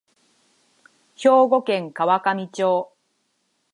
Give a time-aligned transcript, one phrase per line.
[1.15, 2.91] 兵庫県神河町